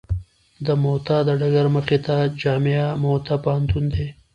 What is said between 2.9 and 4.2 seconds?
موته پوهنتون دی.